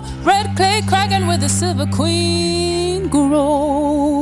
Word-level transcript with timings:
grow. 0.00 0.08
Red 0.22 0.56
clay 0.56 0.82
cracking 0.86 1.26
where 1.26 1.38
the 1.38 1.48
silver 1.48 1.86
queen 1.86 3.08
grows. 3.08 4.21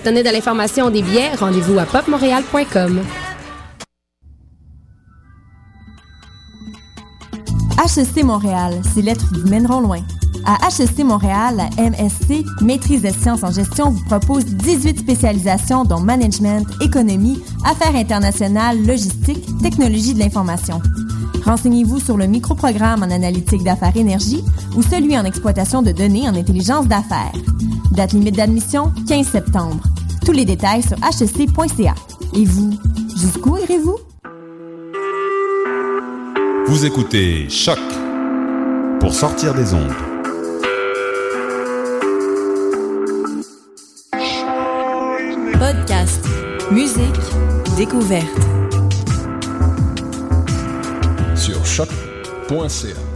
obtenir 0.01 0.23
de 0.23 0.29
l'information 0.29 0.89
des 0.89 1.03
billets, 1.03 1.35
rendez-vous 1.35 1.77
à 1.77 1.85
popmontréal.com. 1.85 3.01
HEC 7.97 8.23
Montréal, 8.23 8.81
ces 8.93 9.03
lettres 9.03 9.27
vous 9.31 9.47
mèneront 9.47 9.79
loin. 9.79 9.99
À 10.45 10.57
HEC 10.69 11.03
Montréal, 11.03 11.57
la 11.57 11.89
MSC, 11.89 12.43
Maîtrise 12.61 13.03
des 13.03 13.11
sciences 13.11 13.43
en 13.43 13.51
gestion, 13.51 13.91
vous 13.91 14.03
propose 14.05 14.45
18 14.45 14.99
spécialisations 14.99 15.83
dont 15.83 15.99
management, 15.99 16.65
économie, 16.81 17.39
affaires 17.63 17.95
internationales, 17.95 18.83
logistique, 18.83 19.45
technologie 19.61 20.15
de 20.15 20.19
l'information. 20.19 20.81
Renseignez-vous 21.45 21.99
sur 21.99 22.17
le 22.17 22.25
microprogramme 22.25 23.03
en 23.03 23.11
analytique 23.11 23.63
d'affaires 23.63 23.95
énergie 23.95 24.43
ou 24.75 24.81
celui 24.81 25.15
en 25.17 25.25
exploitation 25.25 25.83
de 25.83 25.91
données 25.91 26.27
en 26.27 26.35
intelligence 26.35 26.87
d'affaires. 26.87 27.33
Date 27.91 28.13
limite 28.13 28.35
d'admission 28.35 28.93
15 29.07 29.27
septembre. 29.27 29.83
Tous 30.25 30.31
les 30.31 30.45
détails 30.45 30.81
sur 30.81 30.97
hsc.ca. 30.97 31.93
Et 32.35 32.45
vous, 32.45 32.71
jusqu'où 33.17 33.57
irez-vous? 33.57 33.97
Vous 36.67 36.85
écoutez 36.85 37.49
Choc 37.49 37.79
pour 38.99 39.13
sortir 39.13 39.53
des 39.53 39.73
ondes. 39.73 39.91
Podcast, 45.59 46.25
musique, 46.71 47.19
découverte. 47.77 48.25
Sur 51.35 51.65
choc.ca. 51.65 53.10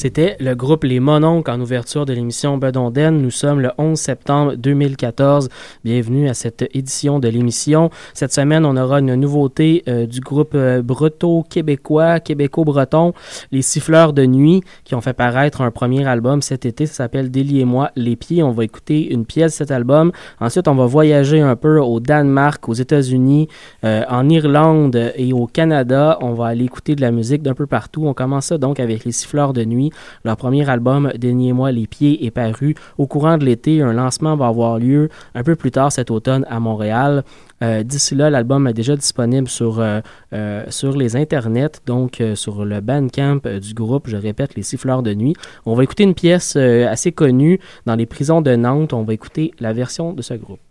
C'était 0.00 0.36
le 0.38 0.54
groupe 0.54 0.84
Les 0.84 1.00
Mononcles 1.00 1.50
en 1.50 1.60
ouverture 1.60 2.06
de 2.06 2.12
l'émission 2.12 2.56
Bedonden. 2.56 3.20
Nous 3.20 3.32
sommes 3.32 3.58
le 3.58 3.72
11 3.78 3.98
septembre 3.98 4.54
2014. 4.54 5.48
Bienvenue 5.82 6.28
à 6.28 6.34
cette 6.34 6.70
édition 6.72 7.18
de 7.18 7.26
l'émission. 7.26 7.90
Cette 8.14 8.32
semaine, 8.32 8.64
on 8.64 8.76
aura 8.76 9.00
une 9.00 9.16
nouveauté 9.16 9.82
euh, 9.88 10.06
du 10.06 10.20
groupe 10.20 10.52
euh, 10.54 10.82
breton 10.82 11.42
québécois, 11.42 12.20
québéco-breton, 12.20 13.12
Les 13.50 13.60
Siffleurs 13.60 14.12
de 14.12 14.24
Nuit, 14.24 14.62
qui 14.84 14.94
ont 14.94 15.00
fait 15.00 15.14
paraître 15.14 15.62
un 15.62 15.72
premier 15.72 16.06
album 16.06 16.42
cet 16.42 16.64
été. 16.64 16.86
Ça 16.86 16.94
s'appelle 16.94 17.32
Déliez-moi 17.32 17.90
les 17.96 18.14
pieds. 18.14 18.44
On 18.44 18.52
va 18.52 18.62
écouter 18.62 19.12
une 19.12 19.26
pièce 19.26 19.54
de 19.54 19.56
cet 19.56 19.72
album. 19.72 20.12
Ensuite, 20.38 20.68
on 20.68 20.76
va 20.76 20.86
voyager 20.86 21.40
un 21.40 21.56
peu 21.56 21.80
au 21.80 21.98
Danemark, 21.98 22.68
aux 22.68 22.74
États-Unis, 22.74 23.48
euh, 23.82 24.04
en 24.08 24.28
Irlande 24.28 25.12
et 25.16 25.32
au 25.32 25.48
Canada. 25.48 26.18
On 26.20 26.34
va 26.34 26.46
aller 26.46 26.66
écouter 26.66 26.94
de 26.94 27.00
la 27.00 27.10
musique 27.10 27.42
d'un 27.42 27.54
peu 27.54 27.66
partout. 27.66 28.06
On 28.06 28.14
commence 28.14 28.52
donc 28.52 28.78
avec 28.78 29.04
Les 29.04 29.10
Siffleurs 29.10 29.52
de 29.52 29.64
Nuit. 29.64 29.87
Leur 30.24 30.36
premier 30.36 30.68
album, 30.68 31.10
Déniez-moi 31.16 31.72
les 31.72 31.86
pieds, 31.86 32.24
est 32.24 32.30
paru 32.30 32.74
au 32.96 33.06
courant 33.06 33.38
de 33.38 33.44
l'été. 33.44 33.82
Un 33.82 33.92
lancement 33.92 34.36
va 34.36 34.46
avoir 34.46 34.78
lieu 34.78 35.08
un 35.34 35.42
peu 35.42 35.56
plus 35.56 35.70
tard 35.70 35.92
cet 35.92 36.10
automne 36.10 36.44
à 36.48 36.60
Montréal. 36.60 37.24
Euh, 37.62 37.82
D'ici 37.82 38.14
là, 38.14 38.30
l'album 38.30 38.66
est 38.68 38.72
déjà 38.72 38.96
disponible 38.96 39.48
sur, 39.48 39.80
euh, 39.80 40.00
euh, 40.32 40.64
les 40.96 41.16
internets, 41.16 41.80
donc 41.86 42.22
sur 42.34 42.64
le 42.64 42.80
Bandcamp 42.80 43.40
du 43.60 43.74
groupe, 43.74 44.08
je 44.08 44.16
répète, 44.16 44.54
Les 44.54 44.62
Siffleurs 44.62 45.02
de 45.02 45.14
Nuit. 45.14 45.34
On 45.66 45.74
va 45.74 45.82
écouter 45.84 46.04
une 46.04 46.14
pièce 46.14 46.56
assez 46.56 47.12
connue 47.12 47.60
dans 47.86 47.94
les 47.94 48.06
prisons 48.06 48.40
de 48.40 48.54
Nantes. 48.56 48.92
On 48.92 49.02
va 49.02 49.12
écouter 49.12 49.52
la 49.60 49.72
version 49.72 50.12
de 50.12 50.22
ce 50.22 50.34
groupe. 50.34 50.67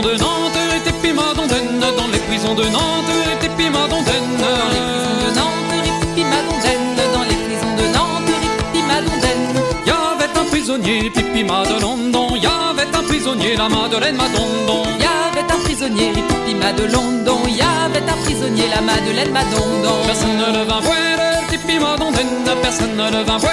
Prisons 0.00 0.14
de 0.14 0.22
Nantes 0.22 0.86
et 0.86 0.92
puis 1.00 1.12
Madondaine 1.12 1.80
Dans 1.80 2.06
les 2.12 2.18
prisons 2.18 2.54
de 2.54 2.64
Nantes 2.64 3.10
et 3.42 3.48
puis 3.48 3.70
Madondaine 3.70 4.36
Dans 4.38 4.68
les 4.70 4.80
prisons 4.80 5.24
de 5.24 5.30
Nantes, 5.34 5.74
ripipi 5.82 6.24
madondaine. 6.24 7.12
Dans 7.14 7.22
les 7.22 7.38
prisons 7.46 7.74
de 7.76 7.86
Nantes, 7.94 8.32
ripipi 8.42 8.86
madondaine. 8.86 9.46
Y 9.86 9.90
avait 9.90 10.38
un 10.38 10.44
prisonnier, 10.44 11.10
Pipi 11.10 11.44
Madelondon 11.44 12.36
Y 12.36 12.46
avait 12.46 12.96
un 12.96 13.02
prisonnier, 13.02 13.56
la 13.56 13.68
Madeleine 13.68 14.16
Madondon 14.16 14.82
Y 14.98 15.04
avait 15.04 15.52
un 15.52 15.60
prisonnier, 15.64 16.12
ripipi 16.12 16.54
madolondon. 16.54 17.40
Y 17.48 17.60
avait 17.60 18.08
un 18.08 18.16
prisonnier, 18.24 18.64
la 18.74 18.80
Madeleine 18.80 19.32
madondon. 19.32 19.96
Personne 20.06 20.36
ne 20.36 20.58
le 20.58 20.64
vint 20.64 20.80
voir, 20.80 21.48
Pipi 21.50 21.78
Madondaine 21.78 22.44
Personne 22.62 22.96
ne 22.96 23.10
le 23.10 23.24
vint 23.24 23.38
voir, 23.38 23.52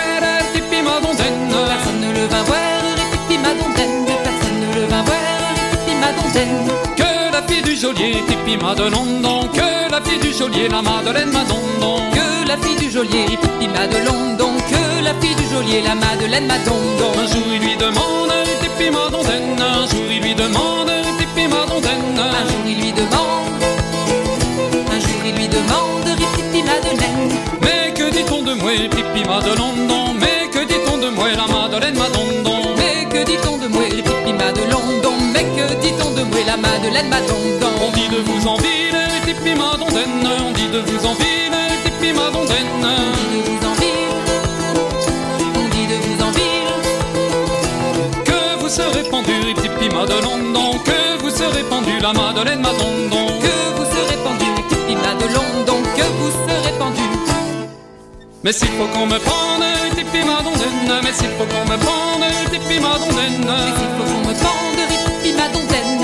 Pipi 0.54 0.82
Madondaine 0.82 1.50
Personne 1.50 2.02
ne 2.02 2.14
le 2.14 2.26
vint 2.28 2.44
voir, 2.44 2.82
ripipi 3.12 3.38
madondaine. 3.42 4.05
Que 6.36 7.32
la 7.32 7.42
fille 7.48 7.62
du 7.62 7.76
geôlier, 7.76 8.24
Pipi 8.28 8.58
Madelondon 8.62 9.48
Que 9.54 9.90
la 9.90 10.02
fille 10.02 10.20
du 10.20 10.34
geôlier, 10.34 10.68
la 10.68 10.82
Madeleine 10.82 11.32
Madondon 11.32 12.02
Que 12.12 12.48
la 12.48 12.58
fille 12.58 12.76
du 12.76 12.92
geôlier, 12.92 13.26
ripipi 13.26 13.68
madolondon. 13.68 14.52
Que 14.70 15.04
la 15.04 15.14
fille 15.22 15.36
du 15.36 15.46
geôlier, 15.48 15.82
la 15.82 15.96
Madeleine 15.96 16.46
madondon. 16.46 17.12
Un 17.18 17.28
jour 17.28 17.44
il 17.54 17.60
lui 17.60 17.76
demande, 17.78 18.32
Pipi 18.62 18.92
Madondaine 18.92 19.60
Un 19.60 19.88
jour 19.88 20.06
il 20.12 20.22
lui 20.22 20.36
demande, 20.36 20.92
Pipi 21.18 21.48
Madondaine 21.48 22.20
Un 22.20 22.48
jour 22.50 22.64
il 22.68 22.82
lui 22.82 22.92
demande, 22.92 23.64
un 24.92 25.00
jour 25.00 25.22
il 25.26 25.36
lui 25.36 25.48
demande, 25.48 26.06
ripipi 26.06 26.64
madeleine. 26.64 27.32
Mais 27.62 27.94
que 27.94 28.10
dit-on 28.12 28.42
de 28.44 28.54
moi, 28.56 28.72
Pipi 28.92 29.28
Madelondon 29.28 30.05
On 37.82 37.92
dit 37.92 38.10
de 38.10 38.18
vous 38.18 38.48
en 38.48 38.58
ville, 38.58 38.98
Pipi 39.26 39.54
Madondon 39.56 39.86
de 40.76 40.82
vous 40.92 41.06
en 41.06 41.14
ville, 41.14 41.56
les 41.70 41.90
tipis 41.90 42.14
madondaine. 42.14 42.68
On 42.84 42.86
dit 43.32 43.42
de 43.42 43.50
vous 43.50 43.64
en 43.72 43.76
ville, 43.82 44.16
on 45.56 45.68
dit 45.70 45.88
de 45.88 45.98
vous 46.06 46.20
en 46.28 46.32
ville. 46.32 46.74
Que 48.26 48.60
vous 48.60 48.70
serez 48.70 49.04
pendu, 49.10 49.54
tipi 49.62 49.88
que 50.90 51.00
vous 51.22 51.30
serez 51.30 51.64
pendu, 51.70 51.94
la 52.02 52.12
Madeleine 52.14 52.62
Madondon. 52.62 53.28
Que 53.46 53.56
vous 53.78 53.86
serez 53.96 54.18
pendu, 54.24 54.50
tipi 54.70 54.96
London, 55.38 55.80
que 55.98 56.06
vous 56.20 56.32
serez 56.48 56.74
pendu. 56.78 57.08
Mais 58.44 58.52
s'il 58.52 58.74
faut 58.78 58.88
qu'on 58.94 59.06
me 59.06 59.18
prenne, 59.18 59.66
tipi 59.96 60.26
madondaine, 60.26 61.02
mais 61.04 61.14
s'il 61.14 61.32
faut 61.38 61.46
qu'on 61.46 61.66
me 61.72 61.78
prenne, 61.78 62.26
tipi 62.52 62.80
madondaine. 62.80 63.46
Mais 63.46 63.72
s'il 63.78 63.92
faut 63.96 64.06
qu'on 64.12 64.24
me 64.28 64.34
pende, 64.44 64.84
tipi 65.06 65.32
madondaine, 65.34 65.95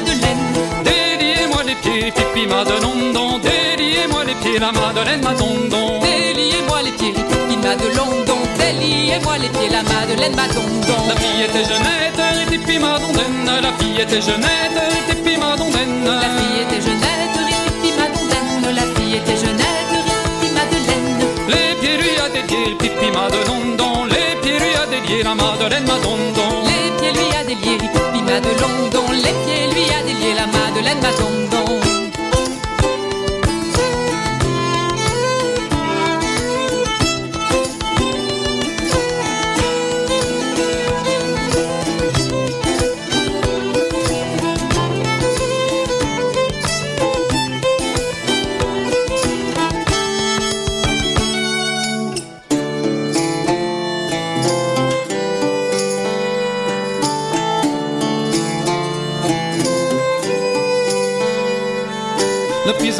madeleine. 0.00 0.84
Déliez-moi 0.84 1.62
les 1.66 1.74
pieds, 1.76 2.12
tipi 2.12 2.46
madondon, 2.46 3.38
déliez-moi 3.38 4.24
les 4.24 4.34
pieds, 4.34 4.58
la 4.58 4.72
Madeleine 4.72 5.22
Madondon. 5.22 6.00
Déliez-moi 6.00 6.82
les 6.82 6.92
pieds, 6.92 7.12
tipi 7.12 7.56
madondon, 7.56 8.38
déliez-moi 8.58 9.38
les 9.38 9.48
pieds, 9.48 9.68
la 9.70 9.82
Madeleine 9.82 10.34
Madondon. 10.34 11.08
La 11.08 11.16
fille 11.16 11.42
était 11.44 11.64
jeunette, 11.64 12.48
tipi 12.50 12.78
madondaine, 12.78 13.50
la 13.62 13.72
fille 13.78 14.00
était 14.00 14.22
jeunette, 14.22 14.80
tipi 15.08 15.36
madondaine. 15.36 16.04
La 16.04 16.28
fille 16.36 16.60
était 16.62 16.80
jeunette, 16.80 17.38
tipi 17.82 17.92
madondaine, 17.98 18.74
la 18.74 18.82
fille 18.94 19.16
était 19.16 19.36
jeunette, 19.36 19.92
tipi 20.40 20.52
madeleine. 20.54 21.20
Les 21.48 21.74
pieds 21.80 21.96
lui 21.98 22.14
a 22.18 22.28
délié, 22.28 22.74
pipi 22.78 23.08
madondon, 23.12 24.04
les 24.06 24.36
pieds 24.42 24.58
lui 24.58 24.74
a 24.74 24.86
délié, 24.86 25.22
la 25.22 25.34
Madeleine 25.34 25.84
Madondon. 25.86 26.64
Les 26.64 26.90
pieds 26.98 27.12
lui 27.12 27.28
a 27.36 27.44
délié, 27.44 27.78
tipi 28.30 28.48
madondon, 28.48 29.10
les 29.10 29.34
pieds 29.44 29.66
lui 29.72 29.90
a 29.90 30.02
délié, 30.02 30.34
la 30.34 30.46
Madeleine 30.46 31.00
Madondon. 31.00 31.59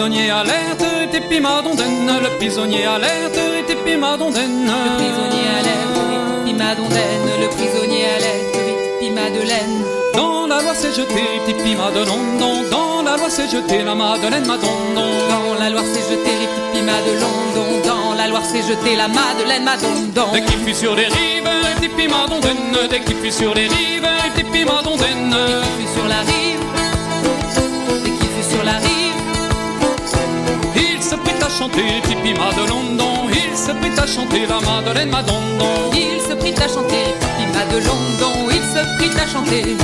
Prisonnier 0.01 0.31
alerte, 0.31 1.11
tipi 1.13 1.41
madondaine, 1.41 2.11
le 2.23 2.31
prisonnier 2.39 2.87
alerte, 2.87 3.67
tipi 3.67 3.97
madondaine. 3.99 4.65
Le 4.65 4.97
prisonnier 4.97 5.49
alerte, 5.59 6.01
tipi 6.47 6.55
madondaine, 6.55 7.31
le 7.39 7.49
prisonnier 7.49 8.07
alerte, 8.17 8.61
tipi 8.99 9.11
madeleine. 9.13 9.85
Dans 10.15 10.47
la 10.47 10.63
loi 10.63 10.73
c'est 10.75 10.97
jeté, 10.97 11.23
tipi 11.47 11.75
madondon, 11.77 12.65
dans 12.71 13.03
la 13.03 13.19
loi 13.19 13.29
c'est 13.29 13.51
jeté, 13.51 13.83
la 13.83 13.95
Madeleine 13.95 14.47
Madondon. 14.47 15.11
Dans 15.29 15.55
la 15.59 15.69
Loire 15.69 15.85
s'est 15.85 16.01
jeté 16.11 16.31
Tipi 16.73 16.83
Madelondon, 16.83 17.87
dans 17.87 18.15
la 18.15 18.27
Loire 18.29 18.45
s'est 18.45 18.63
jeté 18.63 18.97
la 18.97 19.09
Madeleine 19.09 19.65
Madondon. 19.65 20.33
Dès 20.33 20.43
qu'il 20.43 20.61
fut 20.61 20.75
sur 20.75 20.95
les 20.95 21.09
rives, 21.09 21.51
tipi 21.79 22.09
madondaine, 22.09 22.89
dès 22.89 23.01
qu'il 23.01 23.17
fut 23.17 23.31
sur 23.31 23.55
les 23.55 23.69
rives, 23.69 24.09
tipi 24.35 24.65
madondaine. 24.65 25.31
Dès 25.31 25.61
qu'il 25.61 25.87
fut 25.87 25.93
sur 25.95 26.09
la 26.09 26.21
rive, 26.21 26.65
dès 28.03 28.11
qu'il 28.11 28.29
fut 28.29 28.51
sur 28.55 28.65
la 28.65 28.79
rive, 28.79 29.00
à 31.51 31.59
chanter, 31.59 31.83
il 33.33 33.57
se 33.57 33.73
prit 33.73 33.91
à 33.99 34.07
chanter, 34.07 34.47
la 34.47 34.61
Madeleine 34.61 35.11
Madondon. 35.11 35.91
il 35.93 36.21
se 36.21 36.35
prit 36.35 36.55
à 36.55 36.69
chanter 36.69 37.15
Tipi 37.21 37.47
Madelondon, 37.53 38.49
il 38.51 38.63
se 38.63 38.83
prit 38.97 39.21
à 39.21 39.27
chanter. 39.27 39.77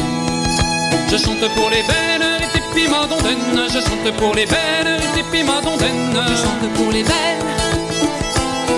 Je 1.11 1.17
chante 1.17 1.49
pour 1.55 1.71
les 1.71 1.83
belles, 1.83 2.27
tipi 2.53 2.89
madondaine, 2.89 3.69
je 3.69 3.81
chante 3.81 4.17
pour 4.17 4.35
les 4.35 4.47
belles, 4.47 5.01
tipi 5.15 5.43
madondaine. 5.43 6.19
Je 6.29 6.37
chante 6.37 6.73
pour 6.75 6.93
les 6.93 7.03
belles, 7.03 7.45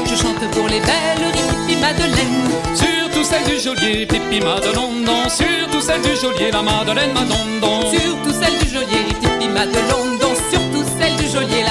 je 0.06 0.14
chante 0.14 0.50
pour 0.52 0.68
les 0.68 0.80
belles, 0.80 1.32
Tipi 1.66 1.80
Madeleine. 1.80 2.48
Surtout 2.74 3.24
celle 3.24 3.44
du 3.44 3.58
geôlier, 3.60 4.06
tipi 4.06 4.40
madondon, 4.40 5.28
surtout 5.28 5.80
celle 5.80 6.02
du 6.02 6.16
geôlier, 6.20 6.50
la 6.52 6.62
Madeleine 6.62 7.12
Madondon. 7.12 7.90
Surtout 7.92 8.32
celle 8.32 8.58
du 8.58 8.68
geôlier, 8.72 9.04
Tipi 9.20 9.48
Madelondon, 9.48 10.32
surtout 10.50 10.84
celle 10.98 11.16
du 11.16 11.26
geôlier, 11.28 11.62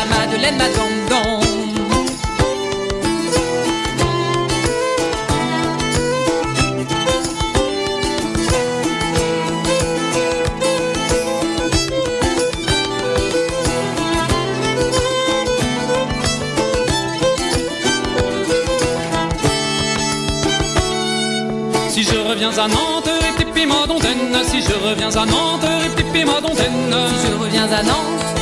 Si 21.98 22.04
je 22.04 22.16
reviens 22.20 22.52
à 22.52 22.68
Nantes, 22.68 23.10
tipi 23.38 23.66
madondaine, 23.66 24.38
si 24.44 24.62
je 24.62 24.74
reviens 24.88 25.10
à 25.10 25.26
Nantes, 25.26 25.66
tipi 25.96 26.24
madondaine. 26.24 26.94
Si 27.10 27.28
je 27.28 27.44
reviens 27.44 27.64
à 27.72 27.82
Nantes, 27.82 28.37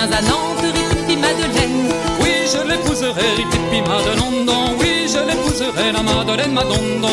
reviens 0.00 0.16
à 0.16 0.22
Nantes, 0.22 0.74
Tipi 0.90 1.16
Madeleine. 1.16 1.88
Oui, 2.20 2.30
je 2.52 2.68
l'épouserai, 2.68 3.34
tipi 3.50 3.80
madondon, 3.82 4.76
oui, 4.78 5.06
je 5.08 5.18
l'épouserai, 5.18 5.92
la 5.92 6.02
Madeleine 6.02 6.52
Madondon. 6.52 7.08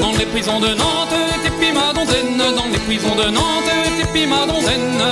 Dans 0.00 0.12
les 0.18 0.26
prisons 0.26 0.60
de 0.60 0.68
Nantes, 0.68 1.14
tipi 1.44 1.72
madondaine, 1.72 2.54
dans 2.56 2.66
les 2.66 2.78
prisons 2.78 3.14
de 3.14 3.30
Nantes, 3.30 3.72
tipi 4.00 4.26
madondaine. 4.26 5.02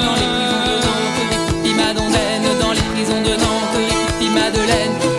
Tipi 1.63 1.75
Madeleine, 1.75 2.59
dans 2.61 2.73
les 2.73 2.81
prisons 2.95 3.23
de 3.23 3.31
Nantes, 3.31 3.93
Tipi 4.19 4.31
Madeleine. 4.31 5.18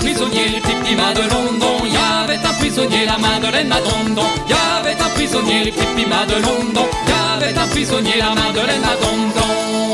Y 0.00 0.06
avait 0.06 0.12
un 0.12 0.24
prisonnier, 0.24 0.60
tipi 0.62 0.94
madondon, 0.96 1.84
y 1.84 1.96
avait 1.96 2.38
un 2.38 2.52
prisonnier, 2.54 3.04
la 3.04 3.18
Madeleine 3.18 3.68
Madondon. 3.68 4.22
Y 4.48 4.52
avait 4.52 5.00
un 5.00 5.08
prisonnier, 5.14 5.72
tipi 5.72 6.06
madondon, 6.06 6.86
y 7.06 7.44
avait 7.44 7.58
un 7.58 7.66
prisonnier, 7.68 8.18
la 8.18 8.34
Madeleine 8.34 8.80
Madondon. 8.80 9.89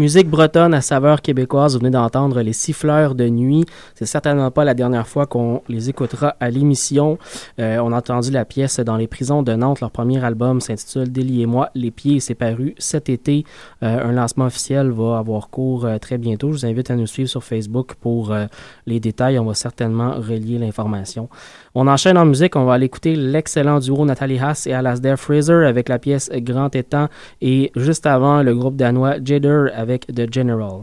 Musique 0.00 0.30
bretonne 0.30 0.72
à 0.72 0.80
saveur 0.80 1.20
québécoise, 1.20 1.74
vous 1.74 1.80
venez 1.80 1.90
d'entendre 1.90 2.40
les 2.40 2.54
siffleurs 2.54 3.14
de 3.14 3.28
nuit. 3.28 3.66
C'est 3.94 4.06
certainement 4.06 4.50
pas 4.50 4.64
la 4.64 4.72
dernière 4.72 5.06
fois 5.06 5.26
qu'on 5.26 5.60
les 5.68 5.90
écoutera 5.90 6.36
à 6.40 6.48
l'émission. 6.48 7.18
Euh, 7.58 7.76
on 7.80 7.92
a 7.92 7.98
entendu 7.98 8.30
la 8.30 8.46
pièce 8.46 8.80
dans 8.80 8.96
les 8.96 9.06
prisons 9.06 9.42
de 9.42 9.52
Nantes. 9.52 9.82
Leur 9.82 9.90
premier 9.90 10.24
album 10.24 10.62
s'intitule 10.62 11.12
Déliez-moi 11.12 11.68
les 11.74 11.90
pieds 11.90 12.18
c'est 12.20 12.34
paru 12.34 12.74
cet 12.78 13.10
été. 13.10 13.44
Euh, 13.82 14.08
un 14.08 14.12
lancement 14.12 14.46
officiel 14.46 14.90
va 14.90 15.18
avoir 15.18 15.50
cours 15.50 15.84
euh, 15.84 15.98
très 15.98 16.16
bientôt. 16.16 16.50
Je 16.52 16.60
vous 16.60 16.66
invite 16.66 16.90
à 16.90 16.96
nous 16.96 17.06
suivre 17.06 17.28
sur 17.28 17.44
Facebook 17.44 17.92
pour 18.00 18.32
euh, 18.32 18.46
les 18.86 19.00
détails. 19.00 19.38
On 19.38 19.44
va 19.44 19.52
certainement 19.52 20.12
relier 20.12 20.56
l'information. 20.56 21.28
On 21.74 21.86
enchaîne 21.86 22.18
en 22.18 22.24
musique. 22.24 22.56
On 22.56 22.64
va 22.64 22.74
aller 22.74 22.86
écouter 22.86 23.14
l'excellent 23.14 23.78
duo 23.78 24.04
Nathalie 24.04 24.38
Haas 24.38 24.64
et 24.66 24.72
Alasdair 24.72 25.18
Fraser 25.18 25.66
avec 25.66 25.88
la 25.88 25.98
pièce 25.98 26.30
Grand 26.32 26.74
Étang 26.74 27.08
et 27.40 27.70
juste 27.76 28.06
avant 28.06 28.42
le 28.42 28.54
groupe 28.54 28.76
danois 28.76 29.16
Jader 29.24 29.66
avec 29.74 30.06
The 30.06 30.32
General. 30.32 30.82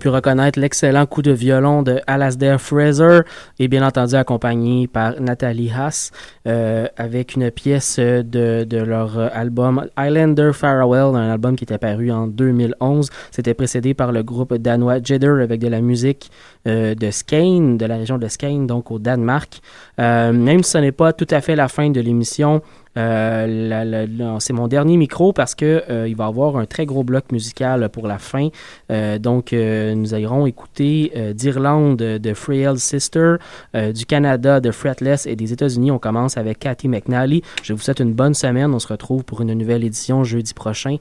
Pu 0.00 0.08
reconnaître 0.08 0.58
l'excellent 0.58 1.06
coup 1.06 1.22
de 1.22 1.30
violon 1.30 1.82
de 1.82 2.00
Alasdair 2.08 2.60
Fraser 2.60 3.20
et 3.58 3.68
bien 3.68 3.86
entendu 3.86 4.16
accompagné 4.16 4.88
par 4.88 5.20
Nathalie 5.20 5.70
Haas 5.70 6.10
euh, 6.48 6.88
avec 6.96 7.36
une 7.36 7.50
pièce 7.52 7.98
de, 7.98 8.64
de, 8.64 8.78
leur 8.78 9.18
album 9.34 9.86
Islander 9.96 10.50
Farewell, 10.52 11.14
un 11.14 11.30
album 11.30 11.54
qui 11.54 11.64
était 11.64 11.78
paru 11.78 12.10
en 12.10 12.26
2011. 12.26 13.08
C'était 13.30 13.54
précédé 13.54 13.94
par 13.94 14.10
le 14.10 14.22
groupe 14.22 14.54
danois 14.54 15.02
Jedder 15.02 15.42
avec 15.42 15.60
de 15.60 15.68
la 15.68 15.80
musique 15.80 16.30
euh, 16.66 16.94
de 16.94 17.10
Skane, 17.10 17.76
de 17.76 17.86
la 17.86 17.96
région 17.96 18.18
de 18.18 18.26
Skane, 18.28 18.66
donc 18.66 18.90
au 18.90 18.98
Danemark. 18.98 19.60
Euh, 19.98 20.32
même 20.32 20.62
si 20.62 20.72
ce 20.72 20.78
n'est 20.78 20.92
pas 20.92 21.12
tout 21.12 21.26
à 21.30 21.40
fait 21.40 21.56
la 21.56 21.68
fin 21.68 21.90
de 21.90 22.00
l'émission, 22.00 22.62
euh, 22.96 24.36
c'est 24.40 24.52
mon 24.52 24.68
dernier 24.68 24.96
micro 24.96 25.32
parce 25.32 25.54
que 25.54 25.84
euh, 25.88 26.08
il 26.08 26.16
va 26.16 26.26
avoir 26.26 26.56
un 26.56 26.66
très 26.66 26.86
gros 26.86 27.04
bloc 27.04 27.30
musical 27.32 27.88
pour 27.88 28.06
la 28.06 28.18
fin. 28.18 28.48
Euh, 28.90 29.18
donc, 29.18 29.52
nous 29.52 30.14
irons 30.14 30.46
écouter 30.46 31.12
d'Irlande 31.34 31.98
de 31.98 32.34
Frail 32.34 32.78
Sister, 32.78 33.36
du 33.74 34.06
Canada 34.06 34.60
de 34.60 34.70
Fretless 34.70 35.26
et 35.26 35.36
des 35.36 35.52
États-Unis. 35.52 35.90
On 35.90 35.98
commence 35.98 36.36
avec 36.36 36.58
Cathy 36.58 36.88
McNally. 36.88 37.42
Je 37.62 37.72
vous 37.72 37.80
souhaite 37.80 38.00
une 38.00 38.12
bonne 38.12 38.34
semaine. 38.34 38.72
On 38.74 38.78
se 38.78 38.88
retrouve 38.88 39.24
pour 39.24 39.40
une 39.40 39.52
nouvelle 39.54 39.84
édition 39.84 40.24
jeudi 40.24 40.54
prochain 40.54 40.96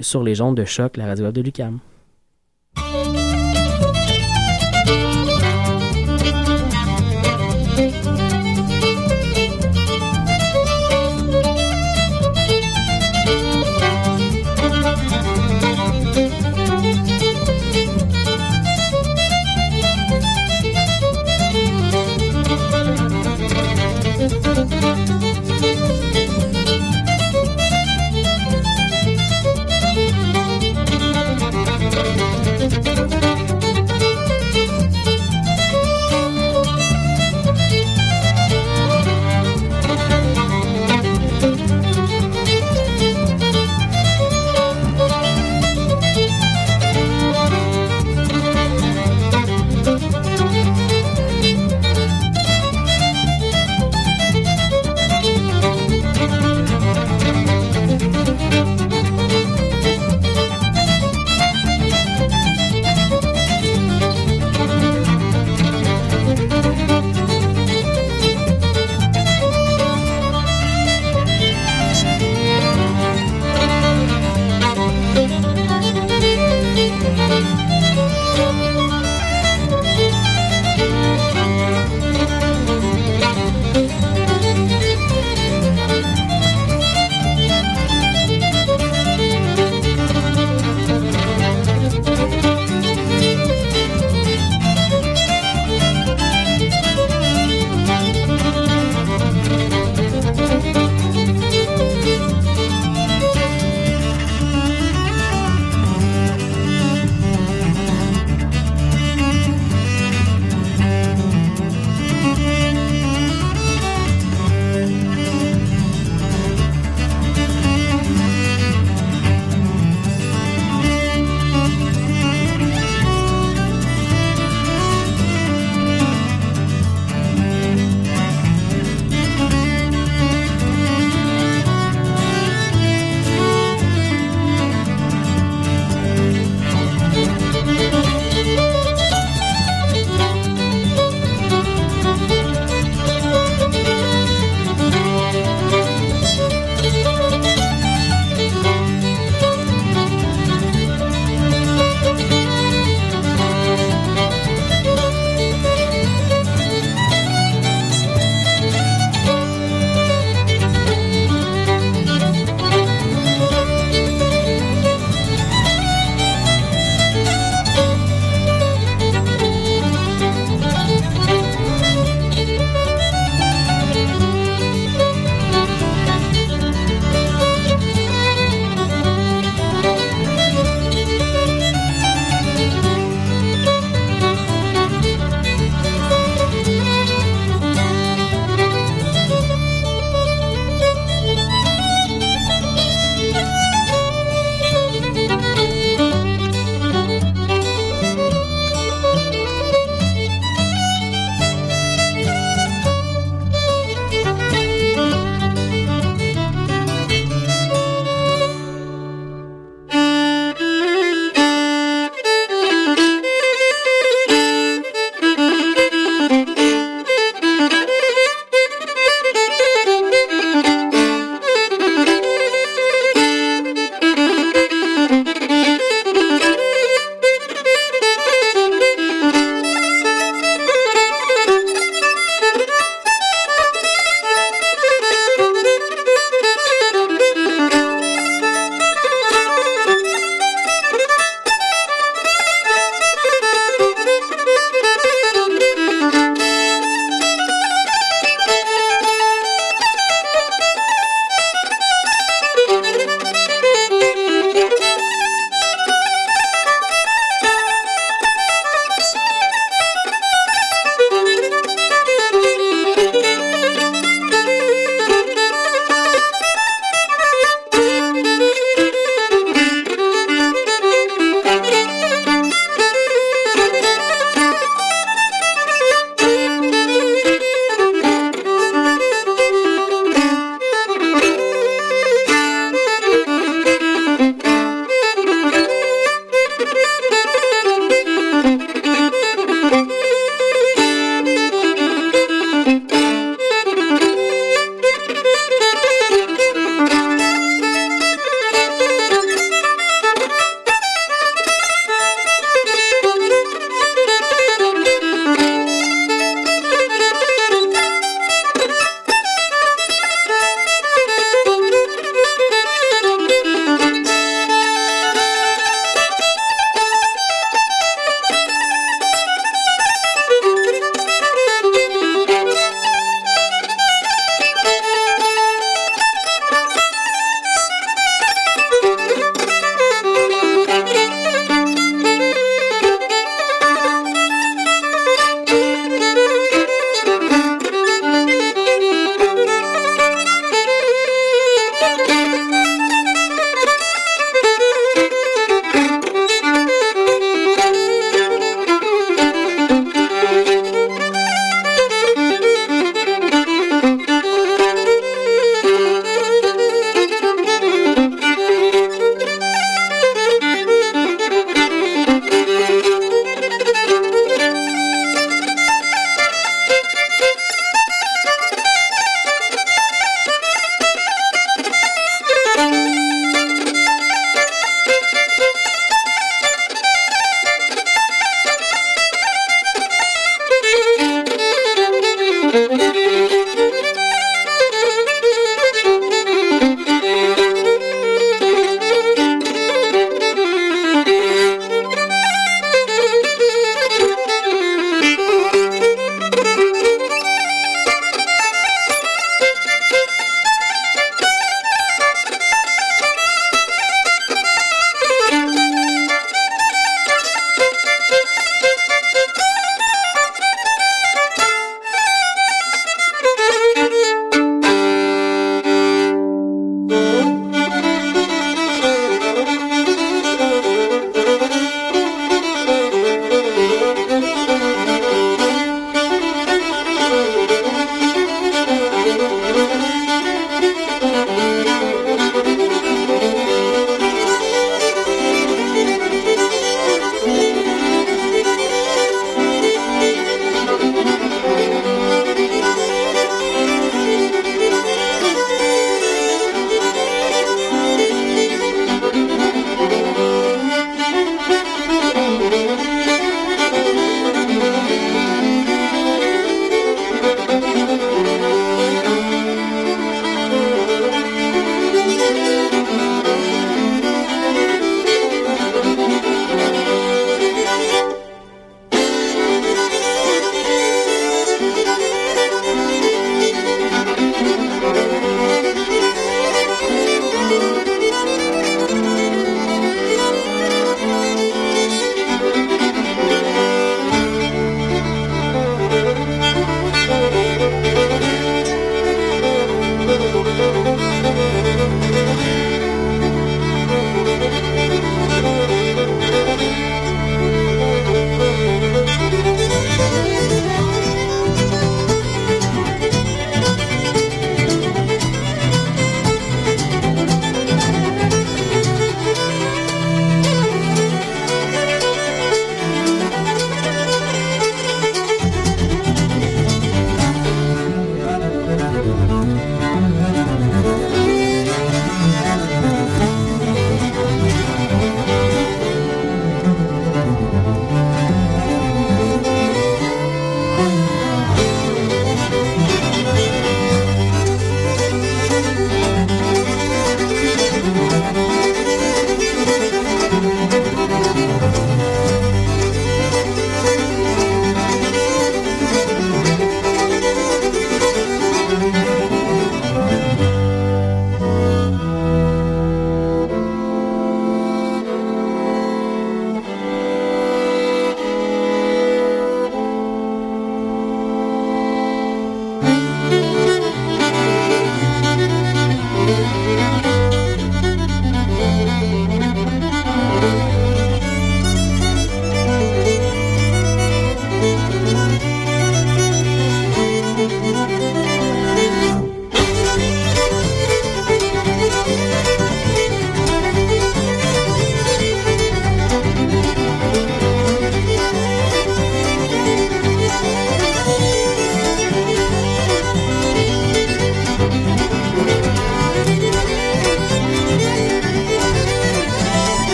sur 0.00 0.22
les 0.22 0.40
ondes 0.40 0.56
de 0.56 0.64
choc, 0.64 0.96
la 0.96 1.06
radio 1.06 1.30
de 1.32 1.40
Lucam. 1.40 1.78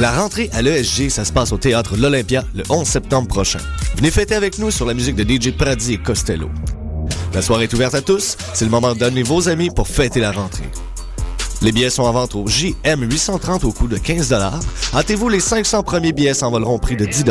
La 0.00 0.12
rentrée 0.12 0.48
à 0.54 0.62
l'ESG, 0.62 1.10
ça 1.10 1.26
se 1.26 1.32
passe 1.32 1.52
au 1.52 1.58
théâtre 1.58 1.94
L'Olympia 1.94 2.42
le 2.54 2.62
11 2.70 2.88
septembre 2.88 3.28
prochain. 3.28 3.58
Venez 3.96 4.10
fêter 4.10 4.34
avec 4.34 4.58
nous 4.58 4.70
sur 4.70 4.86
la 4.86 4.94
musique 4.94 5.14
de 5.14 5.24
DJ 5.24 5.54
Pradi 5.54 5.92
et 5.92 5.98
Costello. 5.98 6.48
La 7.34 7.42
soirée 7.42 7.64
est 7.64 7.74
ouverte 7.74 7.94
à 7.94 8.00
tous. 8.00 8.38
C'est 8.54 8.64
le 8.64 8.70
moment 8.70 8.94
de 8.94 8.98
donner 8.98 9.22
vos 9.22 9.50
amis 9.50 9.68
pour 9.68 9.86
fêter 9.86 10.20
la 10.20 10.32
rentrée. 10.32 10.64
Les 11.60 11.70
billets 11.70 11.90
sont 11.90 12.04
en 12.04 12.12
vente 12.12 12.34
au 12.34 12.46
JM 12.46 13.10
830 13.10 13.64
au 13.64 13.72
coût 13.72 13.88
de 13.88 13.98
15 13.98 14.34
Hâtez-vous, 14.94 15.28
les 15.28 15.40
500 15.40 15.82
premiers 15.82 16.12
billets 16.12 16.32
s'envoleront 16.32 16.76
au 16.76 16.78
prix 16.78 16.96
de 16.96 17.04
10 17.04 17.26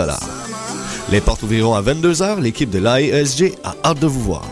Les 1.12 1.22
portes 1.22 1.42
ouvriront 1.42 1.74
à 1.74 1.82
22h. 1.82 2.40
L'équipe 2.40 2.70
de 2.70 2.78
l'AESG 2.78 3.56
a 3.64 3.74
hâte 3.84 4.00
de 4.00 4.06
vous 4.06 4.22
voir. 4.22 4.44